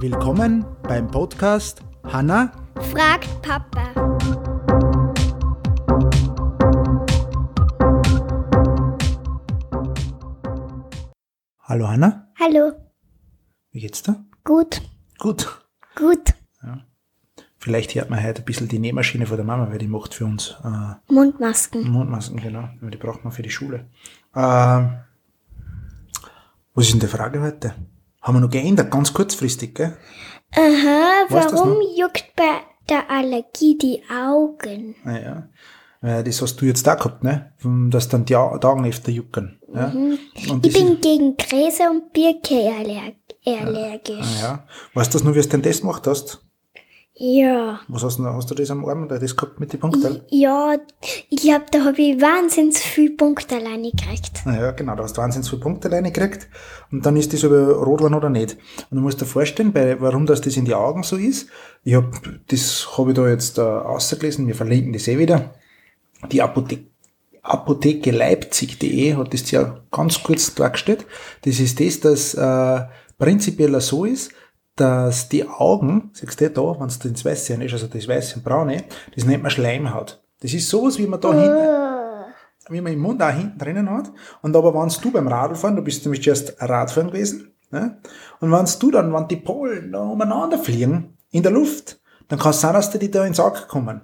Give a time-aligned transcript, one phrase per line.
[0.00, 2.52] Willkommen beim Podcast Hanna.
[2.90, 3.92] Fragt Papa.
[11.62, 12.72] Hallo Hanna, Hallo.
[13.70, 14.24] wie geht's dir?
[14.44, 14.82] Gut.
[15.18, 15.66] Gut.
[15.96, 16.34] Gut.
[17.58, 20.24] Vielleicht hört man heute ein bisschen die Nähmaschine von der Mama, weil die macht für
[20.24, 21.88] uns äh, Mundmasken.
[21.88, 22.68] Mondmasken, genau.
[22.80, 23.88] Die braucht man für die Schule.
[24.34, 24.86] Äh,
[26.74, 27.74] was ist denn die Frage heute?
[28.20, 29.96] Haben wir noch geändert, ganz kurzfristig, gell?
[30.54, 34.94] Aha, Weißt warum juckt bei der Allergie die Augen?
[35.04, 35.48] Naja.
[36.02, 37.52] Äh, das hast du jetzt da gehabt, ne?
[37.90, 39.60] Dass dann die Au- Augen öfter jucken.
[39.72, 39.88] Ja?
[39.88, 40.18] Mhm.
[40.34, 44.20] Ich das bin gegen Gräser und Birke allerg allergisch.
[44.20, 44.64] ist, ja.
[44.94, 46.44] Weißt du das nur, wie du den Test gemacht hast?
[47.24, 47.78] Ja.
[47.86, 50.22] Was hast du, hast du das am Arm oder das gehabt mit den Punkten?
[50.28, 50.76] Ja,
[51.30, 54.42] ich glaube, da habe ich wahnsinnig viel Punkte alleine gekriegt.
[54.44, 56.48] Ja, genau, da hast du wahnsinnig viele Punkte alleine gekriegt
[56.90, 58.56] und dann ist das aber rot geworden oder nicht.
[58.90, 61.46] Und du musst dir vorstellen, bei, warum das, das in die Augen so ist.
[61.84, 62.10] Ich hab,
[62.48, 65.54] das habe ich da jetzt äh, ausgelesen, wir verlinken das eh wieder.
[66.32, 66.86] Die Apotheke,
[67.42, 71.06] Apotheke Leipzig.de hat das ja ganz kurz dargestellt.
[71.42, 72.84] Das ist das, dass äh,
[73.16, 74.32] prinzipiell so ist,
[74.76, 78.44] dass die Augen, siehst du da, wenn du ins Weiße ist, also das Weiße und
[78.44, 80.22] Braune, das nennt man Schleimhaut.
[80.40, 84.10] Das ist sowas, wie man da hinten, wie man im Mund auch hinten drinnen hat.
[84.40, 87.98] Und aber wenn du beim Radfahren, du bist nämlich erst Radfahren gewesen, ne?
[88.40, 92.50] und wenn du dann, wenn die Polen da umeinander fliegen, in der Luft, dann kann
[92.50, 94.02] es sein, dass die da ins Auge kommen.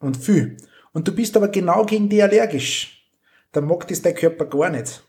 [0.00, 0.56] Und viel.
[0.92, 3.06] Und du bist aber genau gegen die allergisch.
[3.52, 5.02] Dann mag das dein Körper gar nicht.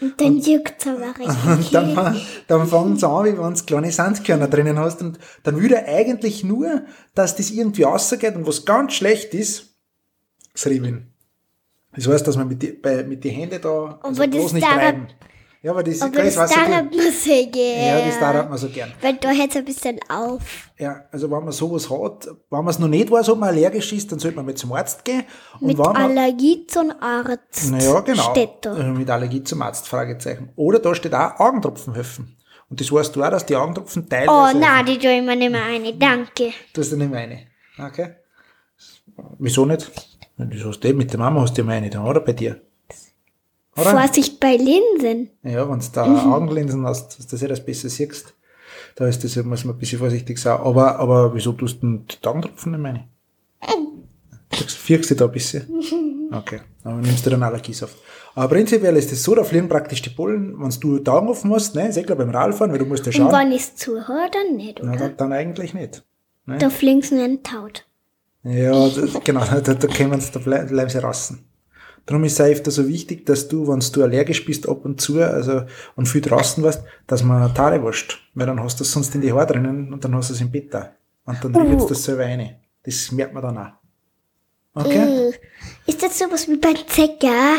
[0.00, 1.70] Und dann juckt es aber richtig.
[1.72, 5.02] dann, dann fängt es an, wie wenn du kleine Sandkörner drinnen hast.
[5.02, 6.82] Und dann will er eigentlich nur,
[7.14, 8.36] dass das irgendwie rausgeht.
[8.36, 9.74] Und was ganz schlecht ist,
[10.52, 11.12] das Ribbeln.
[11.94, 14.66] Das heißt, dass man mit die, bei, mit die Händen da also Aber bloß nicht
[14.66, 15.06] dauert- reiben.
[15.60, 16.96] Ja, aber das, Aber das weiß ich dauert gut.
[16.96, 17.86] mir sehr gern.
[18.00, 18.92] Ja, das dauert man so gern.
[19.00, 20.70] Weil da hört es ein bisschen auf.
[20.78, 23.92] Ja, also wenn man sowas hat, wenn man es noch nicht weiß, ob man allergisch
[23.92, 25.24] ist, dann sollte man mal zum Arzt gehen.
[25.60, 27.70] Und Mit Allergie zum Arzt.
[27.72, 28.30] naja, genau.
[28.30, 28.76] Steht da.
[28.76, 30.50] Äh, Mit Allergie zum Arzt, Fragezeichen.
[30.54, 32.36] Oder da steht auch Augentropfen helfen.
[32.70, 34.58] Und das weißt du auch, dass die Augentropfen Oh, teilweise...
[34.58, 35.92] nein, die tue ich mir nicht mehr eine.
[35.94, 36.52] Danke.
[36.72, 37.38] Du hast ja nicht mehr eine.
[37.78, 38.14] Okay.
[39.38, 39.90] Wieso nicht?
[40.36, 42.20] Das hast du eh mit der Mama hast du mal eine da, oder?
[42.20, 42.60] Bei dir.
[43.80, 43.90] Oder?
[43.90, 45.30] Vorsicht bei Linsen.
[45.42, 48.34] Ja, wenn du da Augenlinsen hast, dass du das besser siehst,
[48.96, 50.58] da ist das, muss man ein bisschen vorsichtig sein.
[50.60, 53.04] Aber, aber wieso tust du denn die Augentropfen nicht meine?
[54.50, 55.66] Fürchst du da ein bisschen?
[56.30, 56.60] Okay.
[56.84, 57.96] Aber nimmst du dann Allergiesaft.
[58.34, 61.50] Aber prinzipiell ist es so, da fliegen praktisch die Pollen, wenn du die Augen offen
[61.54, 63.40] hast, ne, ist eh klar beim Radfahren, weil du musst ja Und schauen.
[63.40, 64.98] wenn ich es zuhöre, dann nicht, Na, oder?
[65.08, 66.04] dann, dann eigentlich nicht.
[66.44, 66.58] Ne?
[66.58, 67.86] Da fliegen sie in den Taut.
[68.42, 71.47] Ja, das, genau, da, da können sie, da blei- bleiben sie rassen.
[72.08, 74.98] Darum ist es auch öfter so wichtig, dass du, wenn du allergisch bist, ab und
[74.98, 75.64] zu, also,
[75.94, 78.26] und viel draußen warst, dass man Haare wascht.
[78.32, 80.40] Weil dann hast du es sonst in die Haare drinnen und dann hast du es
[80.40, 80.94] im Bett da.
[81.26, 82.56] Und dann riebst du das selber rein.
[82.82, 83.72] Das merkt man dann auch.
[84.72, 85.28] Okay?
[85.28, 85.32] Äh,
[85.86, 87.58] Ist das sowas wie bei Zecker?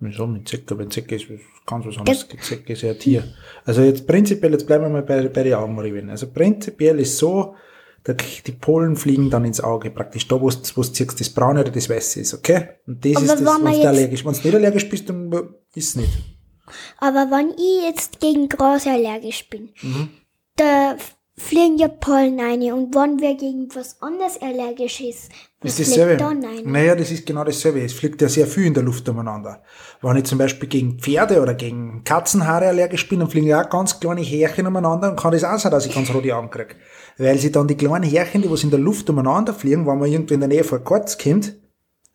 [0.00, 0.74] Wieso mit Zecke?
[0.74, 1.26] Bei Zecke ist
[1.64, 2.26] ganz was anderes.
[2.40, 3.22] Zecke ist ja ein Tier.
[3.64, 6.10] Also jetzt prinzipiell, jetzt bleiben wir mal bei, bei den Augenrieben.
[6.10, 7.54] Also prinzipiell ist so,
[8.06, 11.88] die Pollen fliegen dann ins Auge, praktisch da, wo du siehst, das Braune oder das
[11.88, 12.68] Weiße ist, okay?
[12.86, 15.32] Und das Aber ist das, wenn du allergisch Wenn du nicht allergisch bist, dann
[15.74, 16.12] ist es nicht.
[16.98, 20.10] Aber wenn ich jetzt gegen Gras allergisch bin, Mhm.
[20.56, 20.96] da
[21.36, 22.62] fliegen ja Pollen rein.
[22.72, 25.30] Und wenn wer gegen was anderes allergisch ist,
[25.60, 26.16] was ist fliegt dasselbe.
[26.16, 26.62] dann rein?
[26.64, 27.82] Naja, das ist genau dasselbe.
[27.82, 29.62] Es fliegt ja sehr viel in der Luft umeinander.
[30.00, 33.70] Wenn ich zum Beispiel gegen Pferde oder gegen Katzenhaare allergisch bin, dann fliegen ja auch
[33.70, 36.76] ganz kleine Härchen umeinander und kann das auch sein, dass ich ganz rote Augen krieg.
[37.18, 40.10] Weil sie dann die kleinen Härchen, die was in der Luft umeinander fliegen, wenn man
[40.10, 41.54] irgendwie in der Nähe von Katz kommt,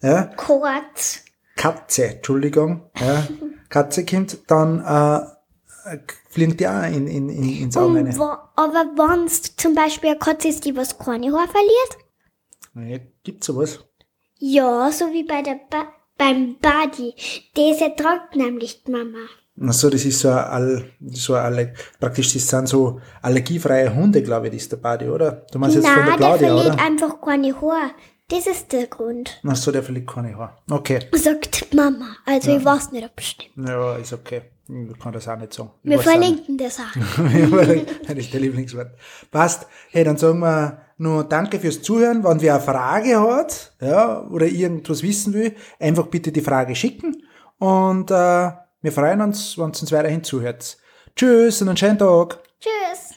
[0.02, 1.24] ja, Kurz.
[1.58, 3.28] Katze, Entschuldigung, ja,
[3.70, 5.26] Katze kommt, dann äh,
[6.58, 8.24] die auch in, in, in, ins Auge wo,
[8.56, 13.48] aber wenn es zum Beispiel eine Katze ist, die was keine Haar verliert, Ja, gibt's
[13.48, 13.80] sowas?
[14.40, 17.14] ja, so wie bei der ba beim Badi,
[17.80, 19.20] ja trocken, nämlich die Mama.
[19.62, 24.22] Ach so, das ist so ein, All, so Alle, praktisch, das sind so allergiefreie Hunde,
[24.24, 25.46] glaube ich, das ist der Badi, oder?
[25.52, 26.84] Du meinst jetzt von der Nein, der Claudia, verliert oder?
[26.84, 27.92] einfach keine Haar.
[28.30, 29.40] Das ist der Grund.
[29.48, 30.58] Ach so, der verliert keine Haare.
[30.70, 31.00] Okay.
[31.14, 32.16] Sagt Mama.
[32.26, 33.68] Also ich weiß nicht, ob es stimmt.
[33.68, 34.42] Ja, ist okay.
[34.70, 35.72] Ich kann das auch nicht sagen.
[35.82, 36.94] Ich Wir verlinken das auch.
[38.08, 38.92] das ist der Lieblingswort.
[39.32, 39.66] Passt.
[39.90, 42.24] Hey, dann sagen wir nur Danke fürs Zuhören.
[42.24, 47.24] Wenn wer eine Frage hat, ja, oder irgendwas wissen will, einfach bitte die Frage schicken.
[47.58, 48.52] Und äh,
[48.82, 50.78] wir freuen uns, wenn ihr uns weiterhin zuhört.
[51.16, 52.40] Tschüss und einen schönen Tag.
[52.60, 53.16] Tschüss.